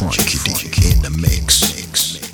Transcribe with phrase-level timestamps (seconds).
[0.00, 2.29] Frankie D in the mix.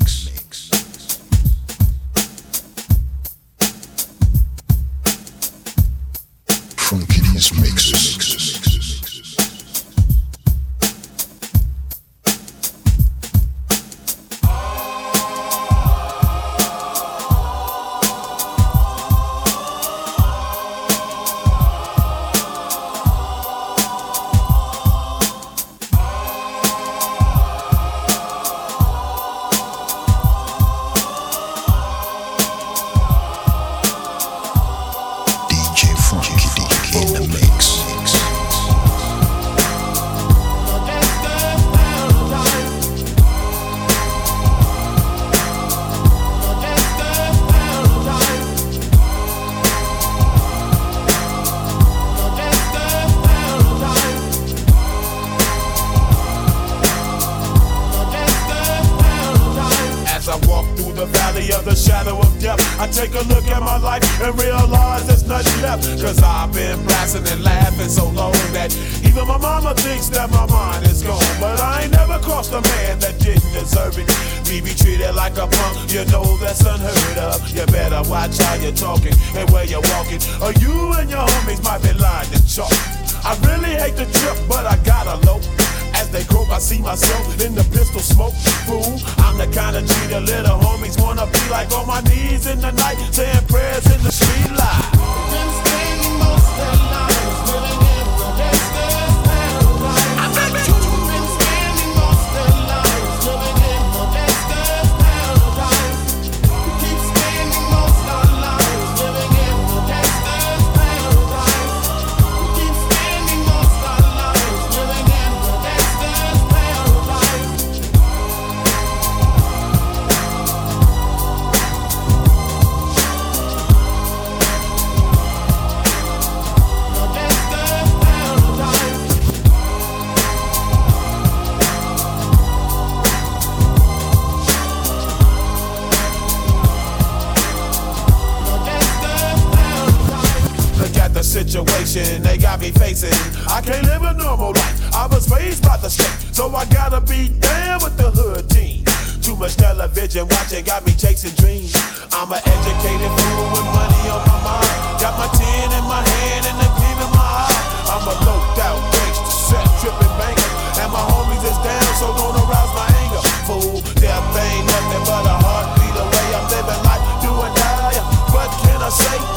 [141.97, 143.13] Situation they got me facing.
[143.49, 144.95] I can't live a normal life.
[144.95, 148.85] I was raised by the state, so I gotta be down with the hood team.
[149.23, 151.73] Too much television watching got me chasing dreams.
[152.13, 154.77] I'm an educated fool with money on my mind.
[155.01, 157.61] Got my tin in my hand and a gleam in my eye.
[157.89, 160.53] I'm a loped out gangster, set tripping banker.
[160.85, 163.23] And my homies is down, so don't arouse my anger.
[163.49, 166.27] Fool, death ain't nothing but a heartbeat away.
[166.37, 167.99] I'm living life, do or die.
[168.37, 169.36] What can I say?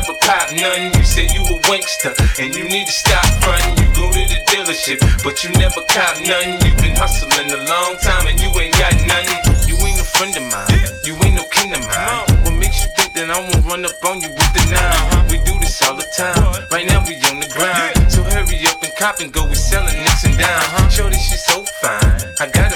[0.00, 0.92] never pop none.
[0.96, 3.76] You say you a winkster, and you need to stop running.
[3.76, 6.56] You go to the dealership, but you never cop none.
[6.64, 9.28] you been hustling a long time, and you ain't got none.
[9.68, 12.24] You ain't a friend of mine, you ain't no kin of mine.
[12.44, 15.28] What makes you think that I won't run up on you with the nine?
[15.28, 18.10] We do this all the time, right now we on the grind.
[18.10, 20.90] So hurry up and cop and go, we selling nicks and down.
[20.90, 22.69] Shorty, she so fine, I got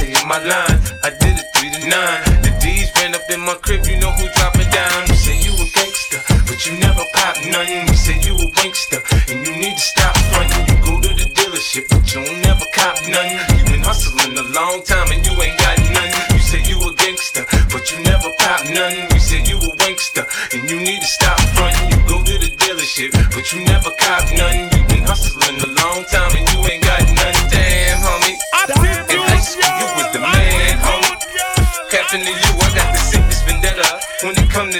[0.00, 0.80] In my line.
[1.04, 2.42] I did it three to nine.
[2.42, 5.06] The D's ran up in my crib, you know who dropping down.
[5.08, 7.89] You say you a gangster, but you never pop nothing.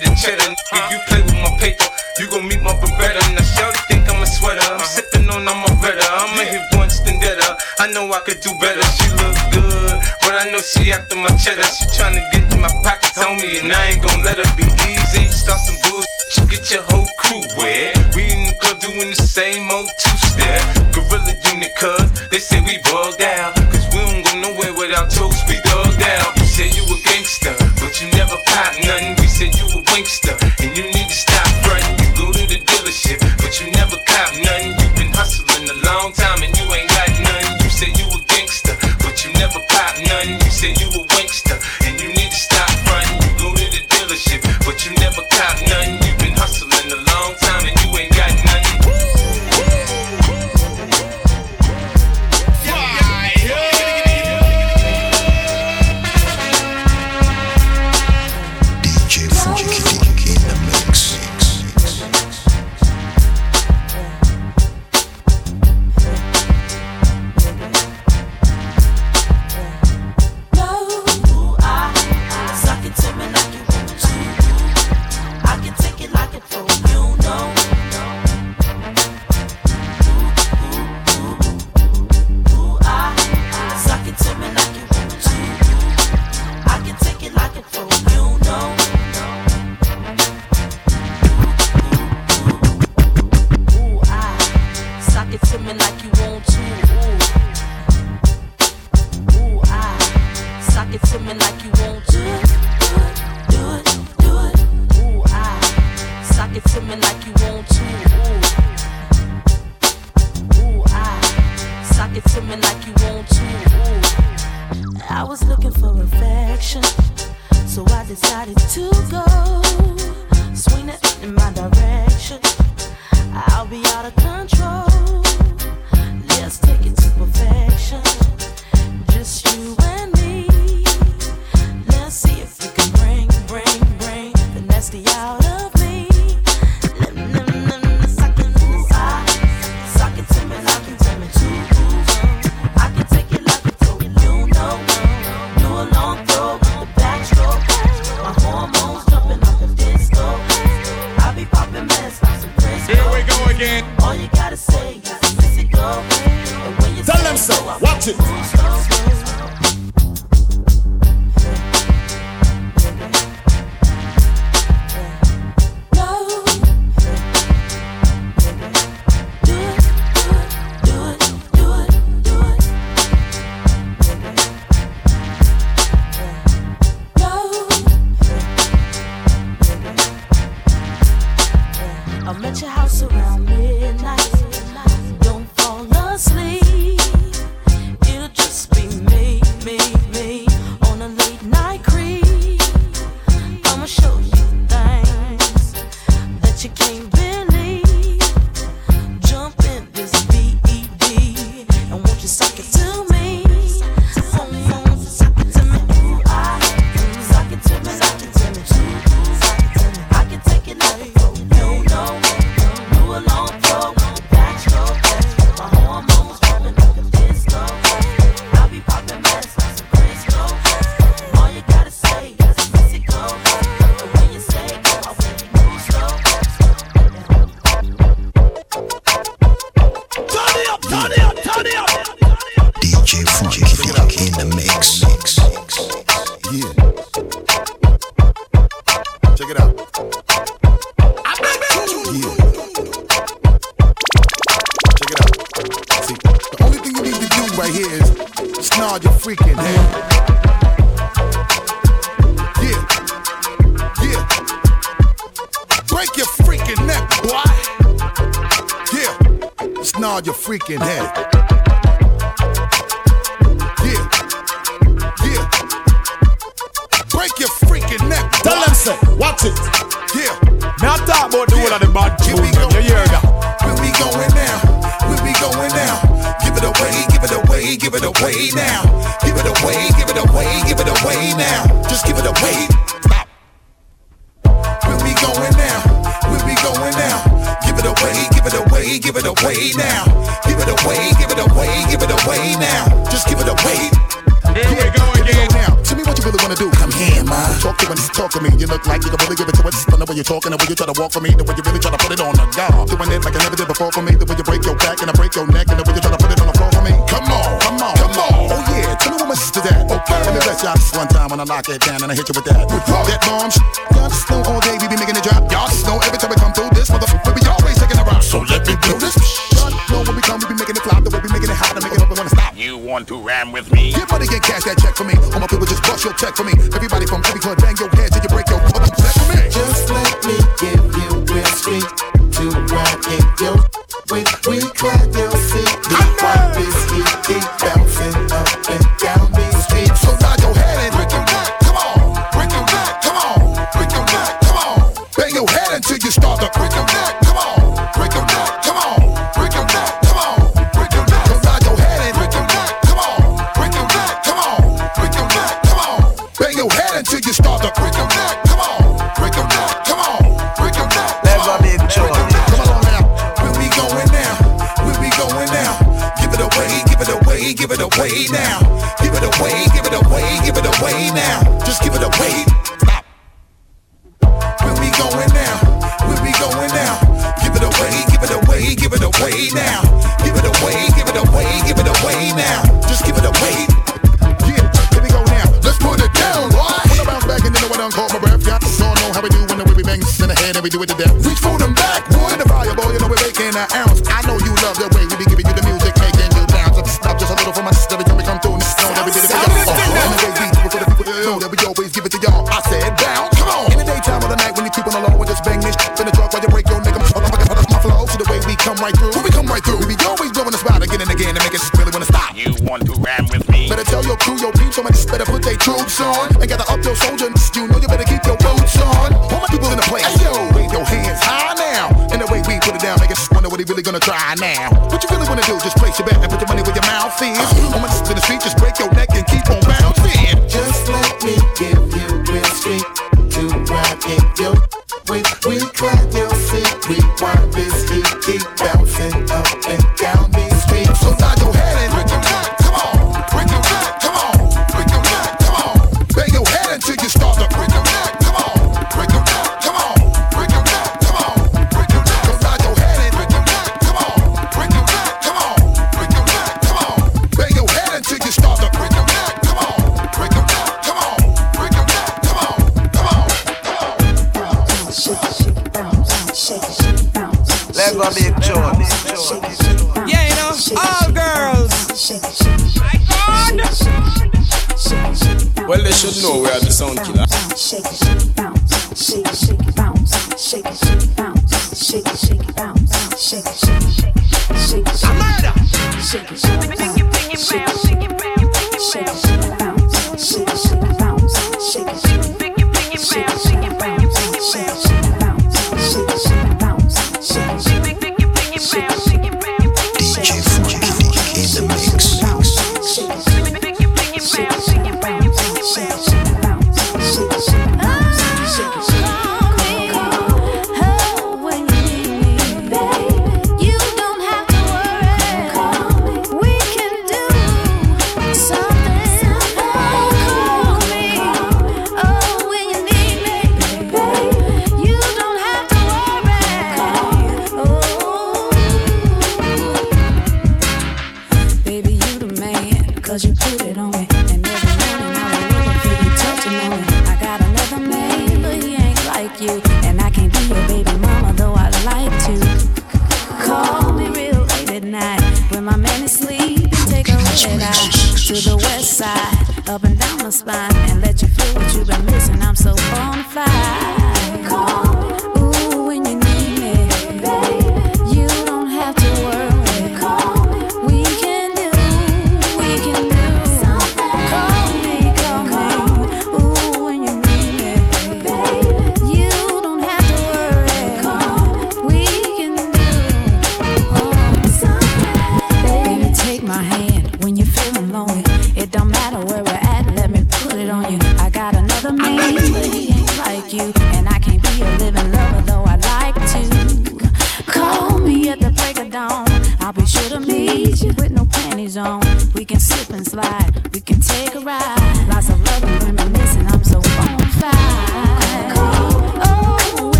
[0.00, 0.52] to the cheddar.
[0.52, 1.88] If you play with my paper,
[2.18, 3.22] you gon' meet my Beretta.
[3.32, 4.60] Now shawty think I'm a sweater.
[4.60, 6.04] I'm sippin' on I'm a redder.
[6.04, 7.56] I'm a hit once then getter.
[7.78, 8.82] I know I could do better.
[8.96, 11.64] She look good, but I know she after my cheddar.
[11.64, 14.68] She tryna get in my pockets on me, and I ain't gon' let her be
[14.84, 15.28] easy.
[15.32, 17.96] Start some bullshit, you get your whole crew wet.
[18.14, 20.60] We in the club doing the same old two step.
[20.92, 23.55] Gorilla unit, cuz they say we bugged out.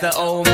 [0.00, 0.49] the old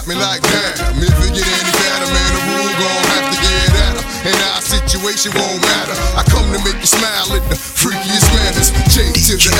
[0.00, 0.80] got me like that.
[0.96, 4.04] If it get any better, man, the Rule gon' have to get at her.
[4.32, 5.92] And our situation won't matter.
[6.16, 8.72] I come to make you smile the freakiest manners.
[8.88, 9.52] J to the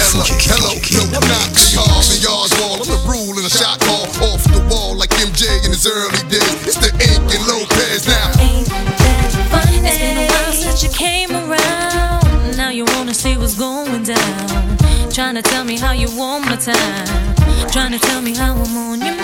[0.49, 2.81] hello, no, not the yards wall.
[2.81, 6.25] I'm the Rule and a shot call off the wall like MJ in his early
[6.33, 6.57] days.
[6.65, 8.33] It's the Inc and Lopez now.
[8.41, 9.85] Ain't that funny?
[9.85, 12.57] It's been a while since you came around.
[12.57, 14.79] Now you wanna see what's going down.
[15.13, 17.41] Trying to tell me how you want my time.
[17.73, 19.20] Trying to tell me how I'm on your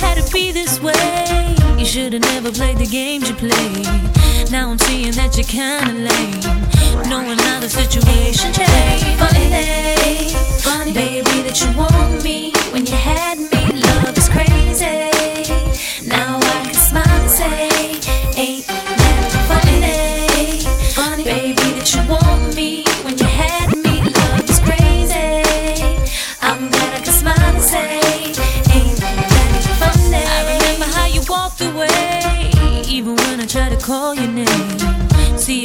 [0.00, 1.56] had to be this way.
[1.78, 4.50] You should've never played the games you played.
[4.50, 7.08] Now I'm seeing that you're kinda lame.
[7.08, 9.04] Knowing how the situation changed.
[9.18, 10.30] Funny,
[10.60, 13.83] funny, baby, that you want me when you had me.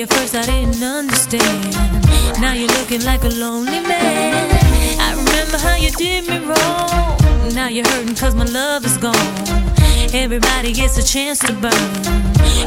[0.02, 1.74] At first I didn't understand.
[2.40, 4.50] Now you're looking like a lonely man.
[4.98, 7.54] I remember how you did me wrong.
[7.54, 9.16] Now you're hurting cause my love is gone.
[10.14, 11.74] Everybody gets a chance to burn.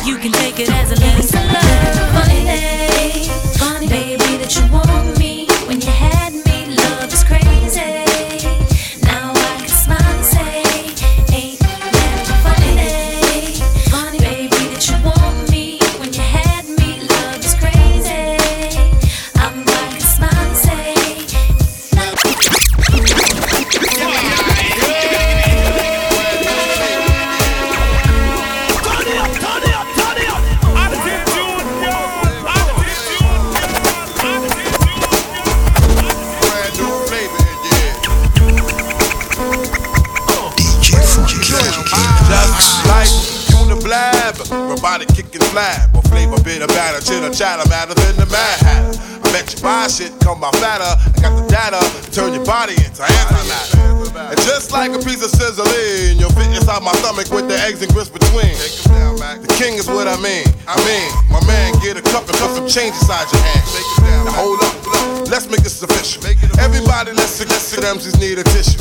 [0.05, 1.41] You can take it as a lesson.
[2.13, 6.22] Funny, funny, baby, that you want me when you had
[50.51, 50.99] fatter.
[51.17, 53.92] I got the data, turn your body into antimatter.
[54.13, 57.81] And just like a piece of Sizzlean, you'll fit inside my stomach with the eggs
[57.81, 58.53] and grits between.
[59.41, 60.45] The king is what I mean.
[60.69, 63.65] I mean, my man, get a cup and put some change inside your hand.
[64.29, 64.77] Now hold up,
[65.33, 66.29] let's make this official.
[66.61, 68.79] Everybody, let's let's see them just need a tissue.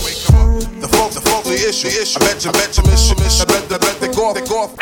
[0.83, 2.19] The folks, the folks, the issue, issue.
[2.19, 3.47] I bet you, bet you, miss you, miss you.
[3.47, 4.75] Bet, bet, they go off, they go off.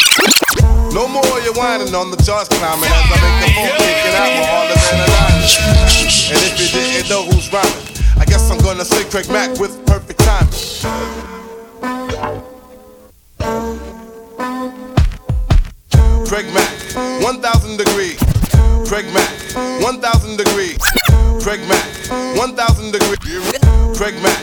[0.90, 4.16] No more you whining on the charts climbing as I make the phone kick it
[4.18, 5.10] out more harder than a.
[6.34, 7.86] And if you didn't know who's rhyming,
[8.18, 10.19] I guess I'm gonna say Craig Mack with perfect
[10.80, 10.96] Craig
[16.54, 16.72] Mack,
[17.22, 18.16] 1000 degrees.
[18.88, 19.28] Craig Mack,
[19.82, 20.78] 1000 degrees.
[21.44, 21.84] Craig Mack,
[22.38, 23.20] 1000 degrees.
[23.98, 24.40] Craig Mack,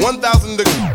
[0.00, 0.94] 1000 degrees.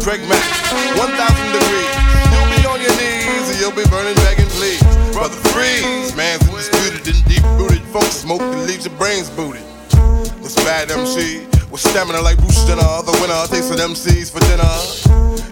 [0.00, 0.46] Craig Mack,
[0.94, 1.90] 1000 degrees.
[2.30, 4.80] You'll be on your knees and you'll be burning, begging, please.
[5.12, 7.82] Brother Freeze, man's undisputed and deep rooted.
[7.90, 9.64] Funk smoke that leaves your brains booted.
[10.40, 12.38] This bad MC with stamina like
[12.70, 13.02] Jenner.
[13.02, 14.70] The winner takes some MCs for dinner.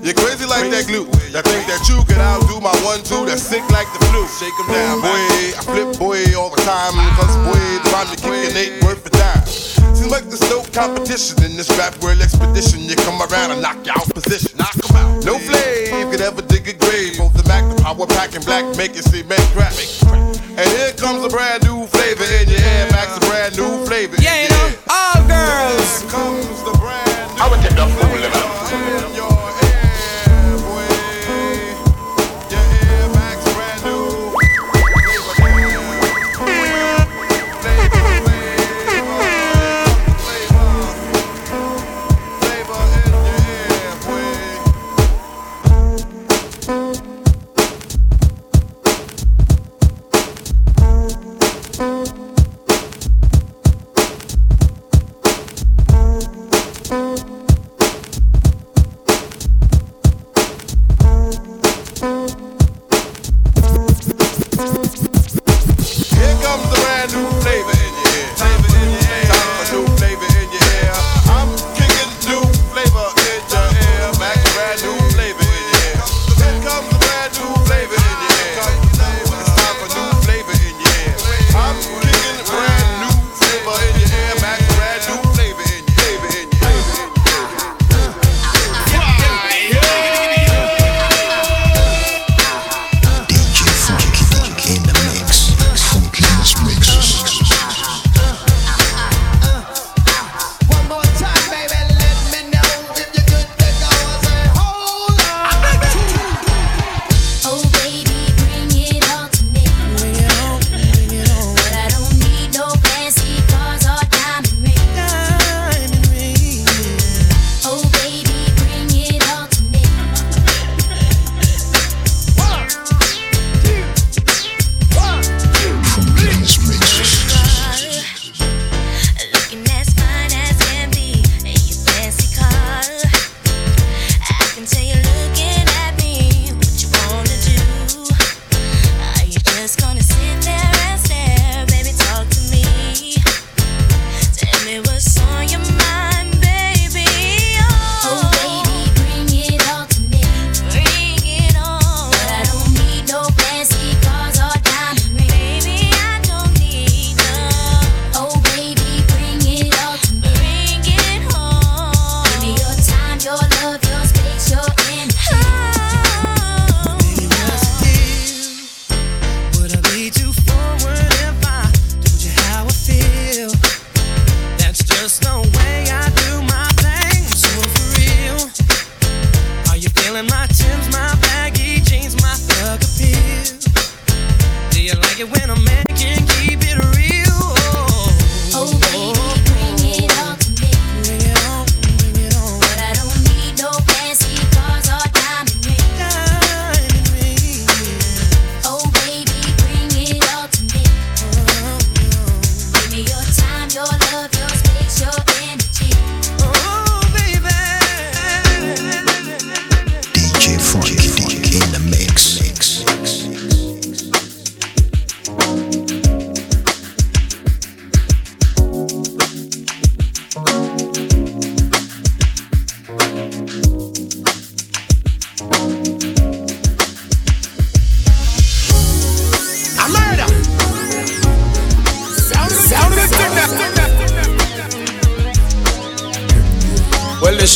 [0.02, 1.06] You're crazy like that glue.
[1.34, 4.22] I think that you could outdo my one two that's sick like the flu.
[4.38, 5.58] Shake 'em down, boy.
[5.58, 6.94] I flip boy all the time.
[7.18, 9.67] Cause boy, the rhyme you kicking ain't worth a dime.
[9.98, 12.86] Seems like there's no competition in this rap world expedition.
[12.86, 14.56] You come around and knock you out position.
[14.56, 15.24] Knock Knock 'em out.
[15.24, 17.18] No flame could ever dig a grave.
[17.18, 19.74] Both the Mack, the power pack, and black make it see make crack.
[20.54, 22.86] And here comes a brand new flavor in your air.
[22.92, 24.14] Mack's a brand new flavor.
[24.22, 26.02] Yeah, you your know, all girls.
[26.02, 28.67] Here comes the brand new I would take the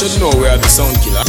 [0.08, 1.21] should know we are the sound killer.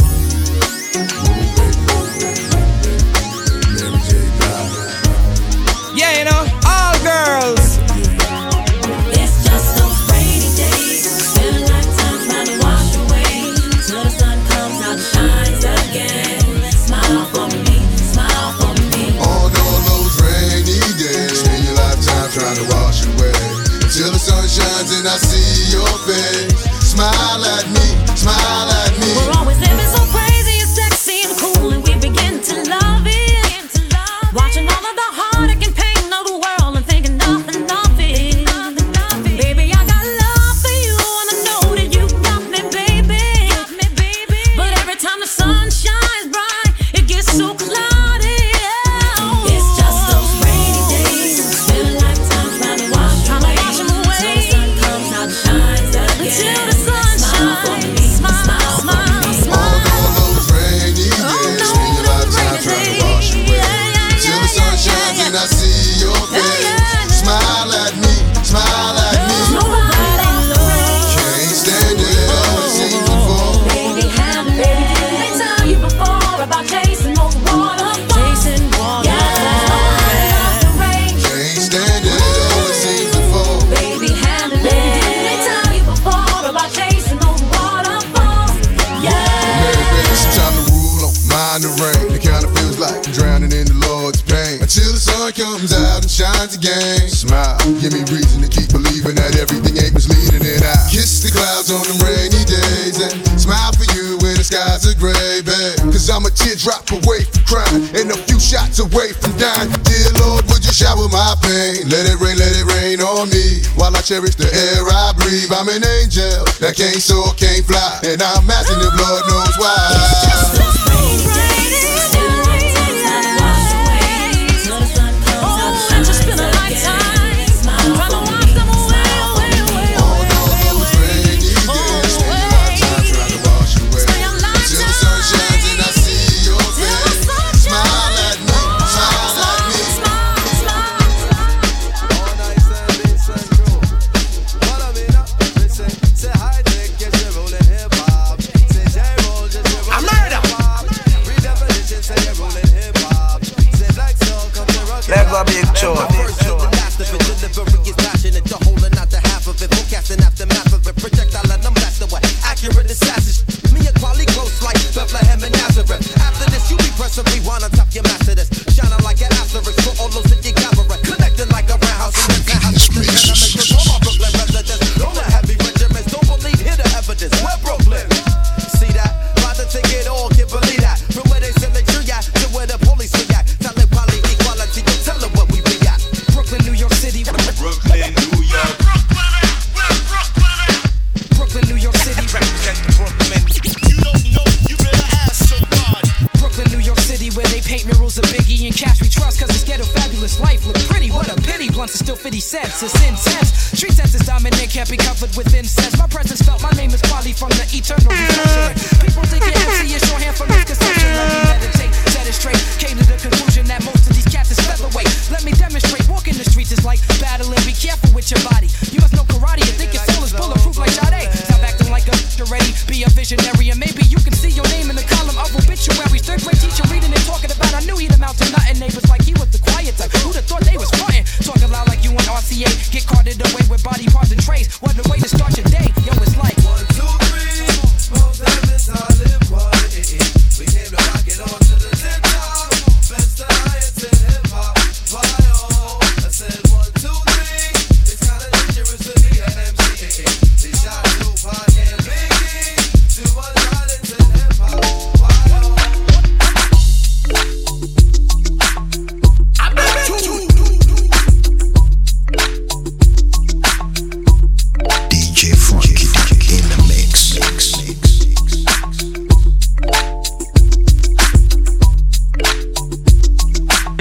[114.04, 115.50] cherish the air I breathe.
[115.50, 120.63] I'm an angel that can't soar, can't fly, and I'm asking if Lord knows why.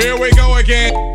[0.04, 1.13] Here we go again.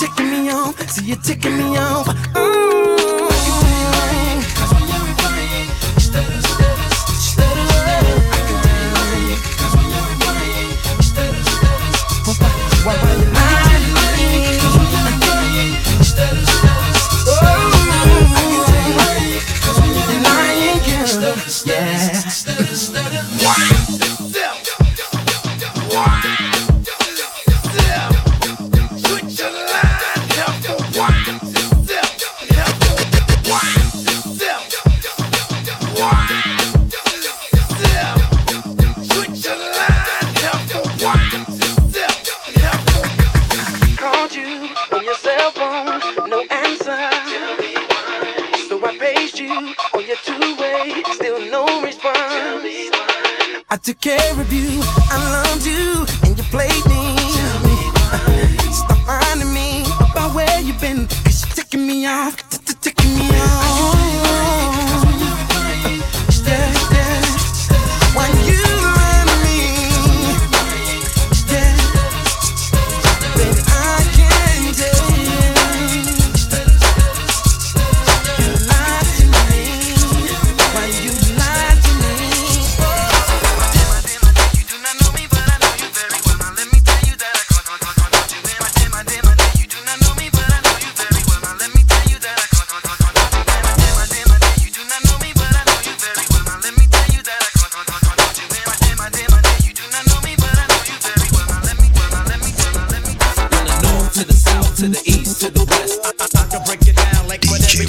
[0.00, 0.80] ticking me off.
[0.88, 2.08] See you ticking me off.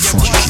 [0.01, 0.40] Franchement.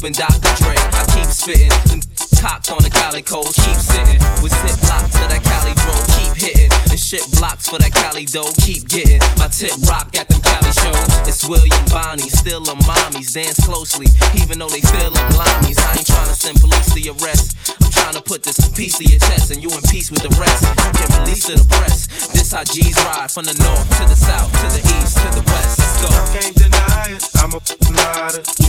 [0.00, 0.48] And Dr.
[0.56, 0.72] Dre.
[0.96, 2.00] I keep spitting, them
[2.40, 4.16] cocked on the Cali cold, keep sitting.
[4.40, 6.72] With zip locks to that Cali bro, keep hitting.
[6.88, 9.20] And shit blocks for that Cali dough, keep getting.
[9.36, 11.04] My tip rock got them Cali shows.
[11.28, 13.36] It's William Bonney, still a mommies.
[13.36, 14.08] Dance closely,
[14.40, 15.76] even though they feel like limeys.
[15.76, 17.12] I ain't trying to send police to your.
[17.20, 20.32] I'm trying to put this piece to your chest, and you in peace with the
[20.40, 20.64] rest.
[20.64, 22.08] You get released to the press.
[22.32, 25.44] This how G's ride from the north to the south to the east to the
[25.44, 25.76] west.
[25.76, 26.08] Let's go.
[26.08, 27.22] I can't deny it.
[27.36, 27.60] I'm a
[27.92, 28.59] rider.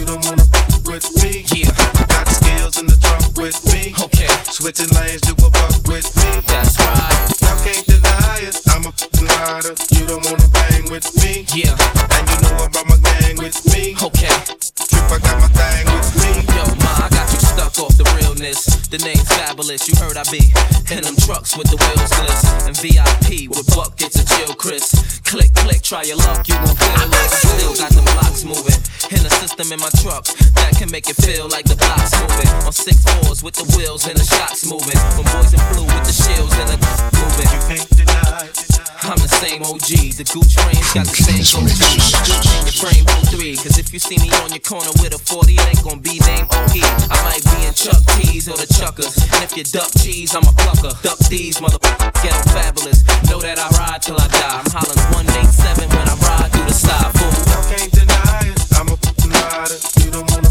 [19.87, 20.37] You heard I be
[20.93, 24.93] in them trucks with the wheels gliss and VIP with buckets of chill, Chris.
[25.25, 26.47] Click, click, try your luck.
[26.47, 27.31] You gon' feel this.
[27.41, 28.90] Still got them blocks moving.
[29.41, 32.45] In the system in my truck that can make it feel like the blocks moving.
[32.61, 34.93] On six fours with the wheels and the shocks moving.
[35.17, 36.77] From boys in blue with the shields and the
[37.17, 37.49] moving.
[37.49, 38.53] You can't deny it.
[39.01, 40.13] I'm the same OG.
[40.21, 41.73] The Gooch frames got the same OG.
[41.73, 43.01] The frame
[43.33, 43.57] 03.
[43.57, 46.21] Cause if you see me on your corner with a 40, it ain't gonna be
[46.21, 46.85] named OE.
[47.09, 49.17] I might be in Chuck T's or the Chuckers.
[49.33, 50.93] And if you duck cheese, I'm a plucker.
[51.01, 52.13] Duck these, motherfuckers.
[52.21, 53.01] Get 'em fabulous.
[53.25, 54.61] Know that I ride till I die.
[54.61, 57.09] I'm hollering 187 when I ride through the sky.
[57.17, 58.00] Fool.
[59.51, 59.75] Rider.
[59.99, 60.50] You don't wanna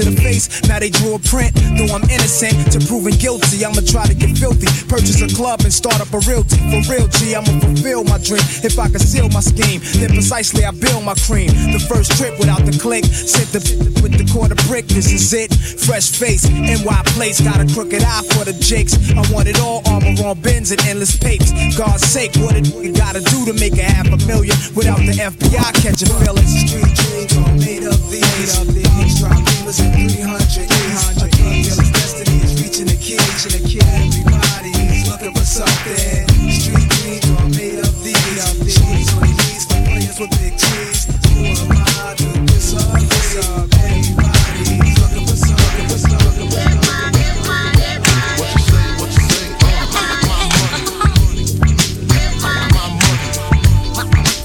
[0.00, 0.46] of the face.
[0.68, 1.54] Now they drew a print.
[1.76, 4.68] Though I'm innocent to proving guilty, I'ma try to get filthy.
[4.86, 6.58] Purchase a club and start up a realty.
[6.70, 8.44] For real, G, I'ma fulfill my dream.
[8.62, 11.48] If I conceal my scheme, then precisely I build my cream.
[11.74, 13.60] The first trip without the click, sit the
[14.02, 14.86] with the quarter brick.
[14.86, 15.54] This is it.
[15.54, 18.94] Fresh face, NY place, got a crooked eye for the jakes.
[19.12, 21.50] I want it all, armor on bins and endless papes.
[21.76, 25.16] God's sake, what it you gotta do to make a half a million without the
[25.16, 26.52] FBI catching feelings?
[26.66, 28.22] Street dreams are made of these.
[28.22, 29.47] Made of these.
[29.78, 31.30] Drop beamers 300.
[31.30, 31.78] 300 E's.
[31.94, 33.14] destiny is reaching the key.
[33.14, 33.78] Reaching the key.
[33.78, 36.26] Everybody's looking for something.
[36.50, 38.18] Street dreams are made of these.
[38.18, 38.74] Made of these.
[38.74, 41.06] Shorties on their knees for players with big G's.
[41.30, 43.06] Who am I to disagree?
[43.86, 45.70] Everybody's looking for something.
[45.70, 46.48] Looking for something.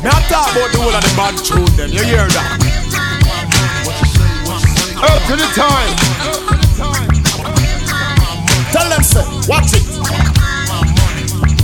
[0.04, 1.90] Me I talk about the whole of the bad tune them.
[1.90, 2.63] You hear that?
[5.04, 5.96] Up to the time.
[8.72, 9.84] Tell them, say, watch it.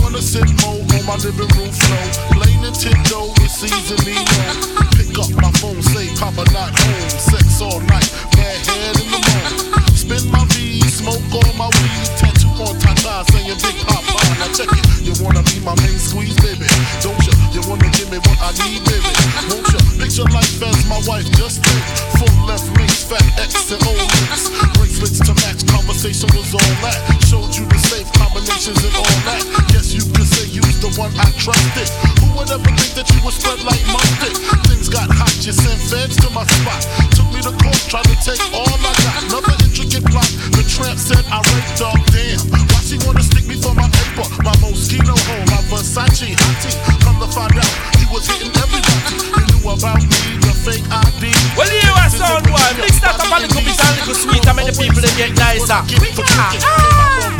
[0.02, 2.06] Wanna sit more on my living room floor.
[2.36, 4.90] Play Nintendo with seasoning on.
[4.92, 7.08] Pick up my phone, say Papa not home.
[7.16, 9.56] Sex all night, bad head in the morning.
[9.96, 12.08] Spin my V, smoke all my weed.
[12.20, 14.20] Tattoo on Tata saying Big Poppa.
[14.36, 14.84] Now check it.
[15.00, 16.68] You wanna be my main squeeze, baby?
[17.00, 17.32] Don't you?
[17.56, 19.08] You wanna give me what I need, baby?
[19.48, 19.80] Won't you?
[19.96, 21.84] Picture life as my wife, just think.
[22.16, 22.79] Full left links,
[23.10, 24.46] fat X and links.
[24.78, 26.94] Bracelets to match, conversation was all that.
[27.26, 29.42] Showed you the safe combinations and all that.
[29.74, 31.90] Guess you could say you was the one I trusted.
[32.22, 34.38] Who would ever think that you would spread like mustard?
[34.70, 36.86] Things got hot, you sent feds to my spot.
[37.18, 39.26] Took me to court, tried to take all I got.
[39.26, 40.30] Another intricate plot.
[40.54, 42.38] The tramp said I raped dog, damn.
[42.54, 44.30] Why she wanna stick me for my paper?
[44.46, 46.78] My Moschino home, my Versace hottie.
[47.02, 49.18] Come to find out, he was hitting everybody.
[49.18, 51.34] You knew about me, the fake ID.
[51.58, 51.89] Well, was
[52.20, 52.76] sound one.
[52.76, 55.32] Mix that up a little bit and little sweet and make the people they get
[55.40, 55.80] nicer.
[55.88, 57.39] Commence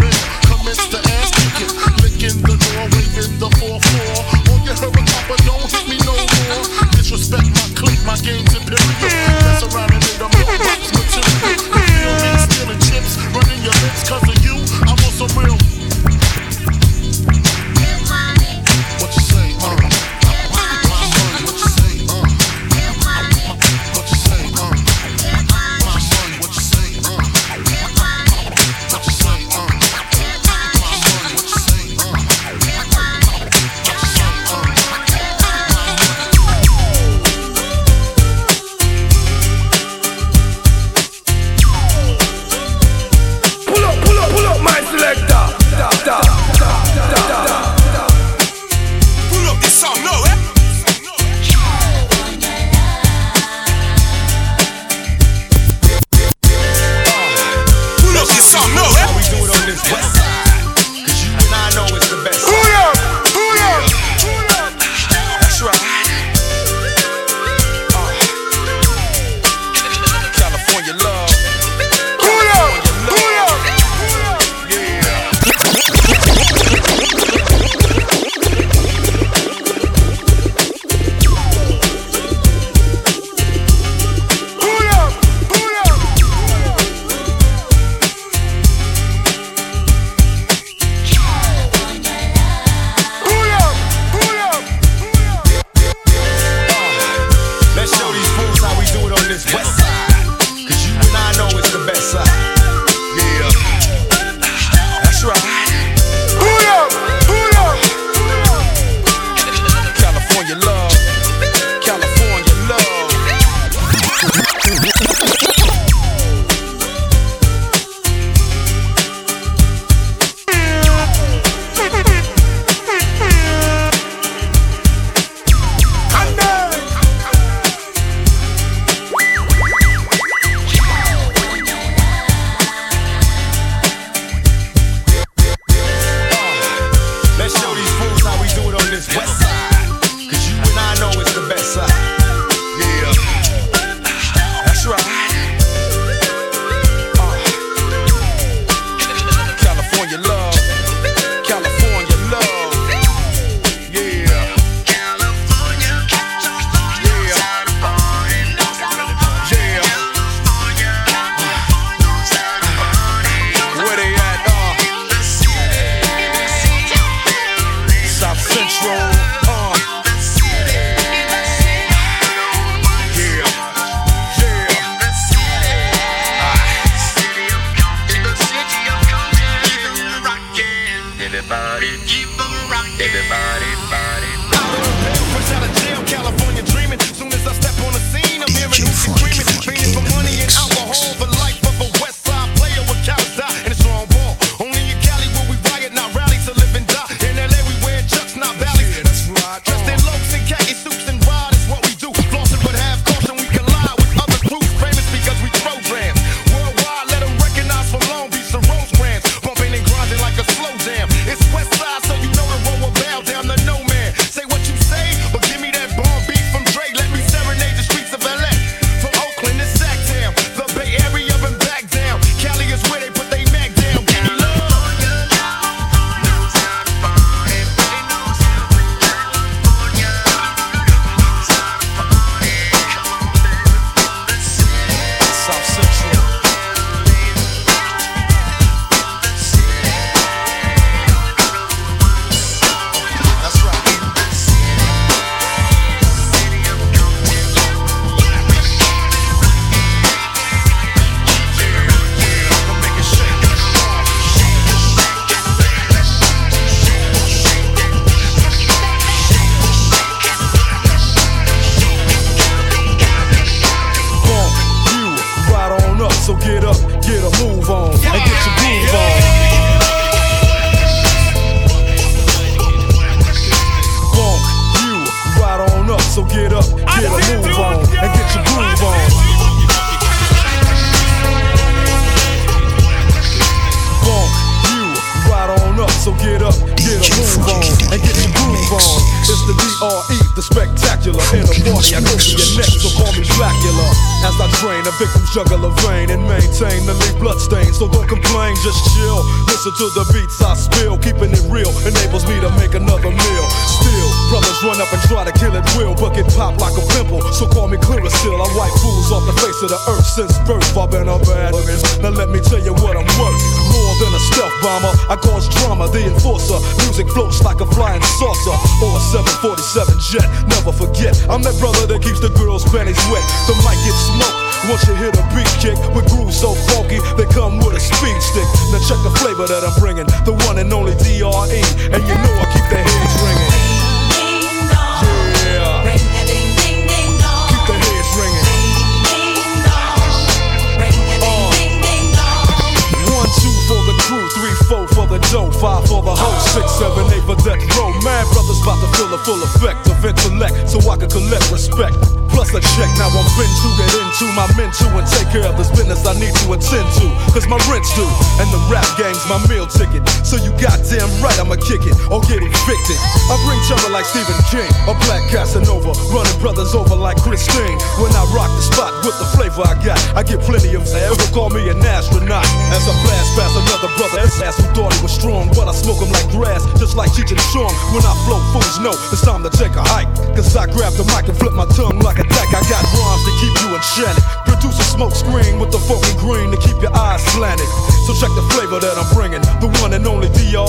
[350.70, 351.98] so I could collect respect.
[352.30, 355.44] Plus a check, now I'm been to get into my men to and take care
[355.50, 357.06] of this business I need to attend to.
[357.34, 358.06] Cause my rent's due,
[358.38, 360.06] and the rap game's my meal ticket.
[360.22, 362.98] So you goddamn right, I'ma kick it or get evicted.
[363.26, 367.76] I bring trouble like Stephen King, a black Casanova, running brothers over like Christine.
[367.98, 371.26] When I rock the spot with the flavor I got, I get plenty of ever
[371.34, 372.46] call me an astronaut.
[372.70, 375.74] As I blast past another brother, his ass who thought he was strong, but I
[375.74, 377.74] smoke him like grass, just like Cheech and Chong.
[377.90, 380.08] When I blow fools know it's time to take a hike.
[380.38, 382.48] Cause I I grab the mic and flip my tongue like a deck.
[382.52, 384.20] I got rhymes to keep you enchanted.
[384.44, 387.64] Produce a smoke screen with the folk green to keep your eyes slanted.
[388.04, 390.60] So check the flavor that I'm bringing, the one and only DRE.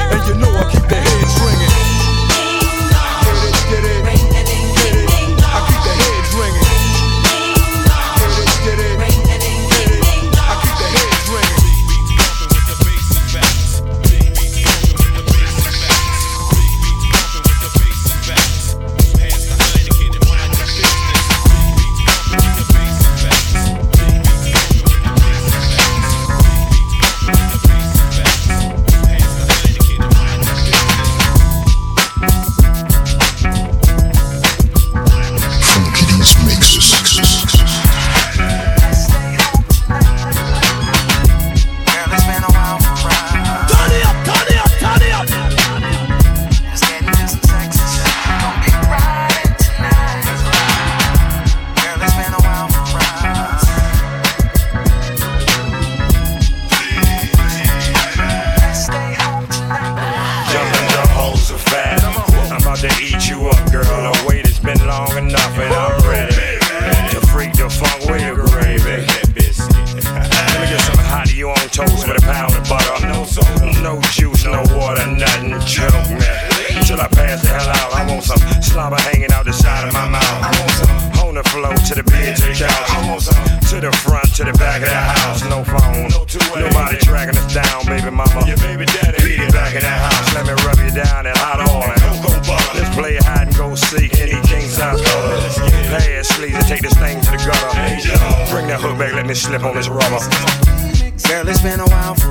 [0.00, 1.72] And you know I keep the heads ringing.
[3.20, 4.03] Get it, get it.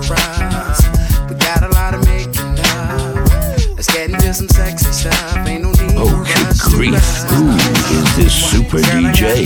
[0.04, 0.82] surprise.
[1.30, 3.16] We got a lot of making up.
[3.76, 5.38] Let's get into some sexy stuff.
[5.48, 6.94] Ain't no need oh, for grief.
[7.32, 9.46] Who is this super DJ?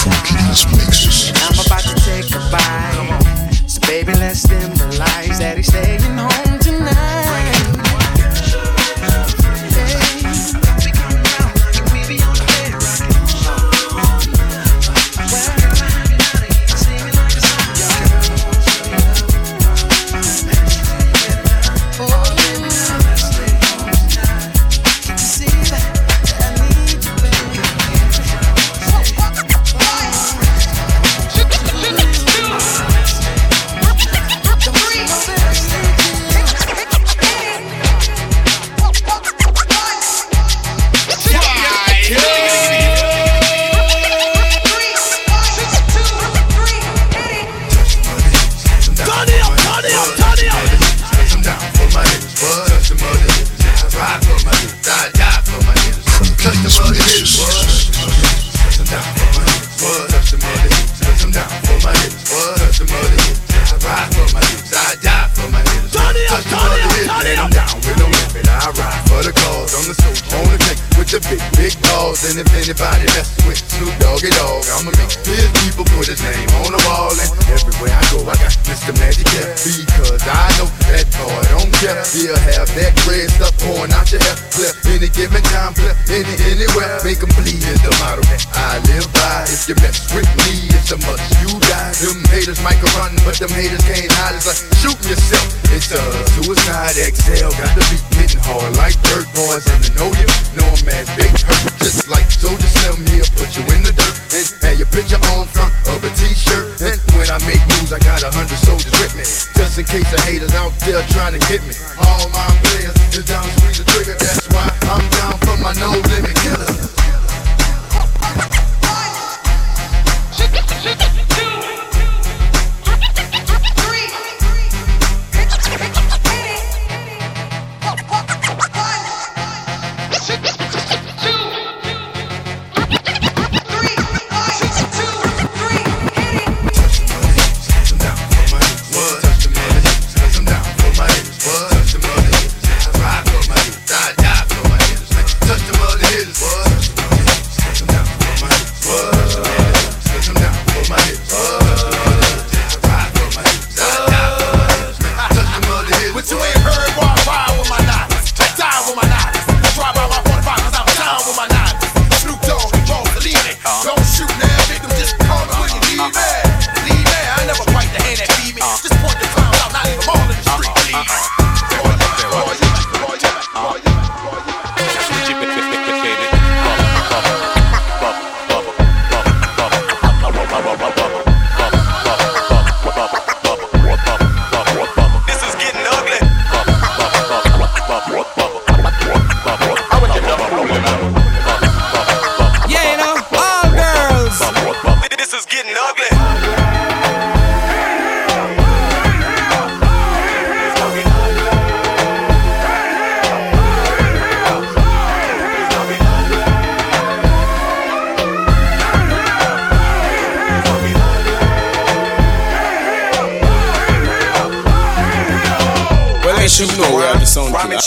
[0.00, 1.32] Funkyness mixes.
[1.36, 3.52] I'm about to take a bite.
[3.66, 5.38] So baby, let's dim the lights.
[5.38, 5.97] Daddy, stay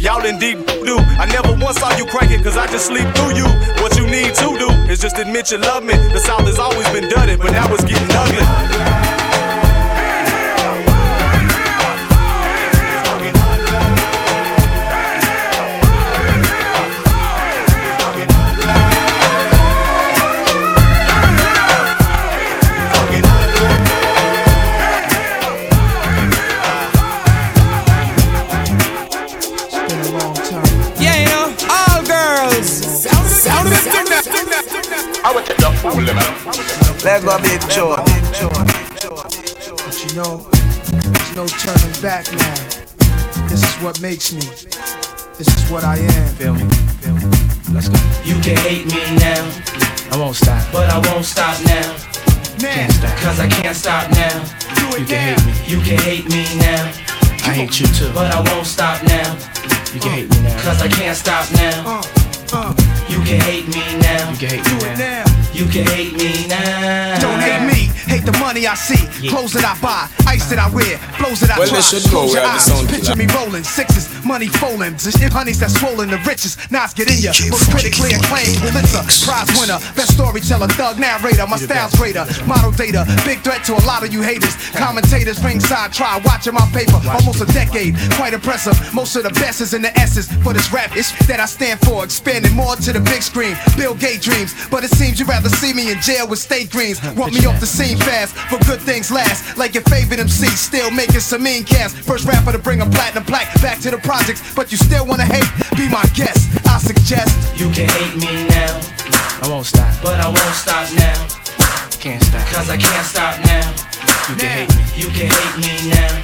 [0.00, 0.96] y'all in deep do.
[0.98, 3.46] I never once saw you cranking, cause I just sleep through you.
[3.82, 5.94] What you need to do is just admit you love me.
[5.94, 9.19] The South has always been dirty, but now it's getting ugly.
[36.00, 37.94] Let go, Big Joe.
[39.76, 40.48] But you know,
[40.88, 42.54] there's no turning back now.
[43.48, 44.40] This is what makes me.
[45.36, 46.34] This is what I am.
[46.36, 46.64] Feel me?
[47.74, 47.98] Let's go.
[48.24, 49.44] You can hate me now.
[50.10, 50.64] I won't stop.
[50.72, 51.96] But I won't stop now.
[52.58, 53.16] Can't stop.
[53.18, 54.40] Cause I can't stop now.
[54.96, 55.52] You can hate me.
[55.66, 56.92] You can hate me now.
[57.44, 58.10] I hate you too.
[58.14, 59.36] But I won't stop now.
[59.92, 60.62] You can hate me now.
[60.62, 61.84] Cause I can't stop now.
[61.84, 62.02] Uh,
[62.56, 62.74] uh.
[63.08, 64.30] You can hate me now.
[64.30, 65.29] You can hate me now.
[65.52, 67.18] You can hate me now.
[67.20, 68.98] Don't hate me, hate the money I see,
[69.30, 71.78] clothes that I buy, ice that I wear, flows that I Well, try.
[71.78, 75.78] they should know Close your eyes, picture me rolling sixes, money folding, the honeys that's
[75.78, 76.58] swollen, the richest.
[76.74, 81.56] Nas get in ya, most critically acclaimed, Pulitzer prize winner, best storyteller, thug narrator, my
[81.56, 84.58] style's greater, model data, big threat to a lot of you haters.
[84.74, 88.74] Commentators ringside try watching my paper, almost a decade, quite impressive.
[88.92, 91.78] Most of the best is in the S's for this rap ish that I stand
[91.86, 93.54] for, expanding more to the big screen.
[93.78, 96.98] Bill Gates dreams, but it seems you'd rather see me in jail with state greens.
[97.14, 99.56] Want me off the scene fast, for good things last.
[99.56, 101.96] Like your favorite MC, still making some mean cast.
[101.96, 105.24] First rapper to bring a platinum plaque back to the projects, but you still wanna
[105.24, 105.48] hate?
[105.76, 106.48] Be my guest.
[106.66, 108.80] I suggest You can hate me now.
[109.42, 109.92] I won't stop.
[110.02, 111.16] But I won't stop now.
[112.00, 112.46] Can't stop.
[112.48, 113.66] Cause I can't stop now.
[114.28, 114.82] You can hate me.
[114.96, 116.22] You can hate me now.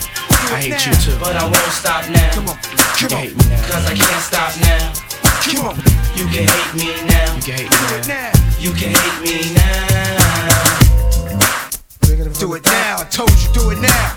[0.52, 1.16] I hate you too.
[1.18, 2.30] But I won't stop now.
[2.32, 2.58] Come on.
[3.00, 3.62] You can hate me now.
[3.68, 4.92] Cause I can't stop now.
[5.44, 5.76] Come on.
[6.16, 7.36] You can hate me now.
[7.36, 8.32] You can hate me now.
[8.58, 10.85] You can hate me now.
[12.34, 14.16] Do it now, I told you, do it now.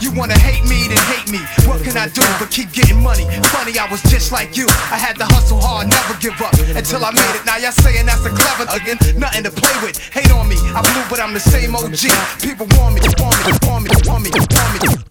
[0.00, 1.38] You wanna hate me, then hate me.
[1.68, 3.24] What can I do but keep getting money?
[3.52, 4.66] Funny, I was just like you.
[4.88, 7.44] I had to hustle hard, never give up until I made it.
[7.44, 9.98] Now y'all saying that's a clever again, nothing to play with.
[10.12, 12.08] Hate on me, I blew, but I'm the same OG.
[12.40, 15.08] People want me, want me, want me, want me, want me.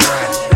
[0.00, 0.49] Funkiest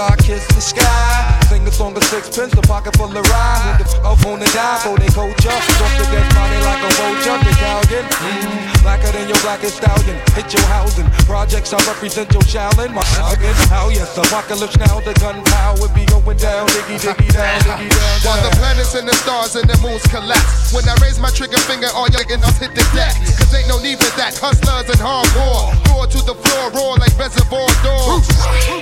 [0.00, 1.29] I kiss the sky.
[1.80, 3.80] Song of sixpence, a pocket full of rye.
[3.80, 5.48] The f on the die for they culture?
[5.48, 8.04] Drop the dead body like a vulture, Italian.
[8.20, 10.20] Mm, blacker than your blackest stallion.
[10.36, 11.08] Hit your housing.
[11.24, 12.92] Projects I represent your Shaolin.
[12.92, 13.00] My
[13.32, 15.00] again, how yes, apocalypse now.
[15.00, 18.16] The gunpowder be going down, diggy diggy down, diggy down.
[18.28, 20.76] While the planets and the stars and the moons collapse.
[20.76, 23.16] When I raise my trigger finger, all y'all niggas hit the deck.
[23.40, 24.36] Cause ain't no need for that.
[24.36, 25.72] Hustlers and hardcore.
[25.88, 28.28] Roar to the floor, roar like reservoir dogs.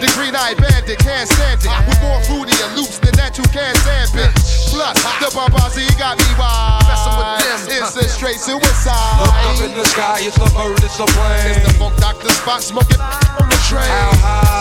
[0.03, 1.70] The green eyed bandit can't stand it.
[1.86, 4.72] With more fruitier loops than that you can stand, bitch.
[4.72, 6.84] Plus, the Barbazi got me wild.
[6.89, 9.20] Messing with them, it's a straight suicide.
[9.20, 9.70] Look up suicide.
[9.70, 11.61] in the sky, it's a bird, it's a plane.
[11.61, 13.93] It's the funk doctor Spock smoking on the train.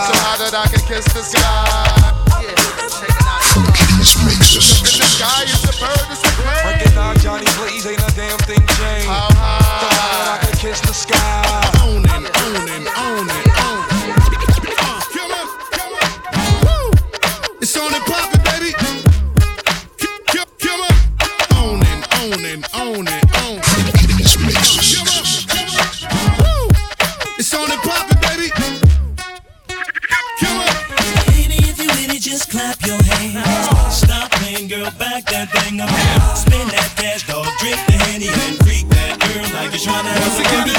[0.04, 2.12] So how did I can kiss the sky?
[3.56, 4.84] Funkiest mixes.
[4.84, 6.64] In the sky, it's a bird, it's a plane.
[6.68, 9.08] Recognize Johnny Blaze, ain't a damn thing changed.
[9.08, 9.80] How high?
[9.80, 11.47] So how did I can kiss the sky?
[34.68, 35.88] Playing, girl, back that thing up.
[36.36, 40.12] Spin that cash, dog, drink the henny and freak that girl like you're trying to
[40.12, 40.76] have a party.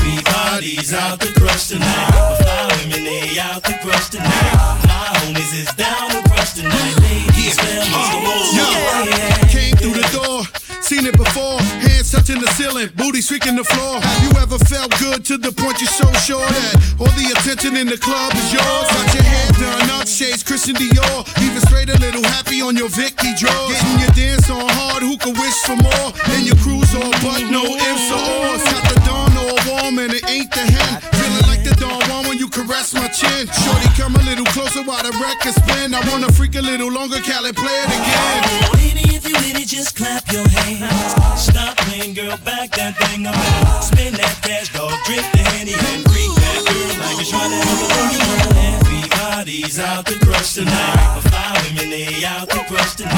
[0.00, 2.08] Everybody's out to crush tonight.
[2.08, 4.54] My fly women, they out to crush tonight.
[4.88, 6.94] My homies is down to crush tonight.
[7.04, 8.48] Ladies, fellas, come on.
[8.56, 8.68] Yo,
[9.52, 10.48] came through the door,
[10.80, 11.60] seen it before.
[11.84, 14.00] Hands touching the ceiling, booty streaking the floor.
[14.00, 17.76] Have you ever felt good to the point you're so sure that all the attention
[17.76, 18.88] in the club is yours?
[18.88, 19.47] Got your up,
[20.18, 21.22] shades Christian Dior.
[21.38, 23.70] Even straight a little happy on your Vicky drawers.
[23.70, 26.10] Getting your dance on hard, who could wish for more?
[26.34, 28.62] And your cruise all but no ifs or ors.
[28.66, 30.98] Got the dawn all warm and it ain't the hen.
[31.14, 33.46] Feeling like the dawn warm when you caress my chin.
[33.46, 35.94] Shorty, come a little closer while the record spin.
[35.94, 38.42] I wanna freak a little longer, Cali, play it again.
[38.74, 41.14] Lady, if you with it, just clap your hands.
[41.38, 43.38] Stop playing, girl, back that thing up.
[43.84, 45.37] Spin that cash, dog, drink
[49.80, 50.72] Out to crush tonight.
[50.74, 53.14] My fly women, they out to crush tonight.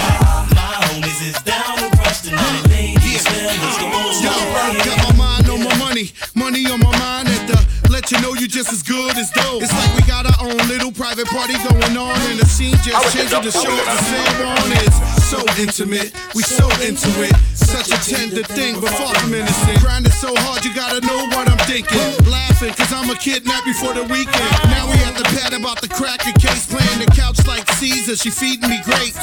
[0.55, 2.69] My homies is down to crush tonight.
[2.69, 7.29] Ladies, fellas, come on, Yo, got my mind on my money, money on my mind
[7.29, 9.63] at the let you know you just as good as dope.
[9.63, 13.17] It's like we got our own little private party going on, and the scene just
[13.17, 13.73] changing the show.
[13.73, 14.95] The same one is
[15.27, 17.35] so intimate, we so into it.
[17.57, 19.81] Such a tender thing, but far from innocent.
[19.81, 21.99] Grinding so hard, you gotta know what I'm thinking.
[22.29, 24.53] Laughing, cause I'm a kidnap before the weekend.
[24.69, 28.17] Now we at the pad about the crack cracker case, playing the couch like Caesar.
[28.17, 29.17] She feeding me grapes.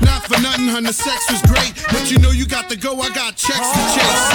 [0.00, 1.74] Not for nothing, hun, the sex was great.
[1.90, 4.30] But you know you got to go, I got checks to chase.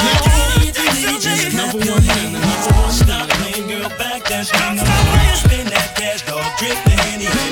[1.55, 2.91] Number one, number one.
[2.91, 4.47] Stop playing, girl, back that
[4.79, 5.37] up.
[5.37, 7.44] Spin that cash, dog, drink the henny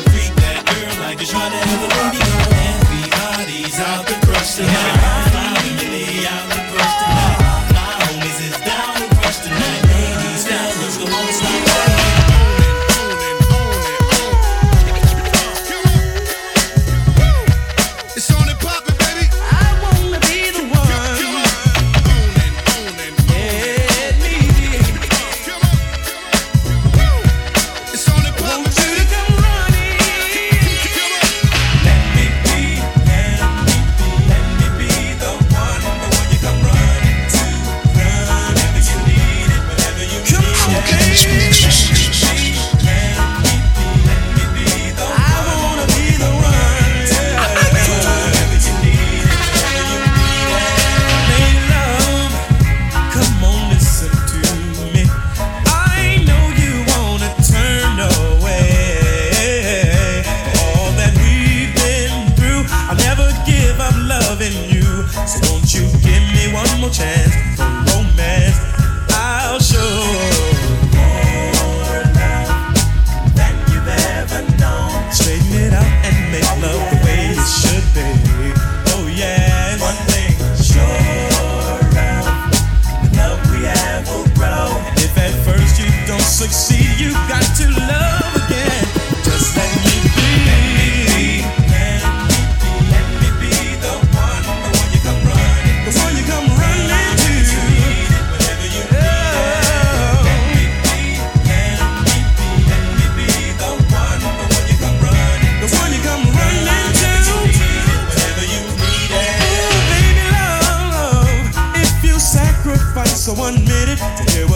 [113.23, 114.52] so unmitted to hear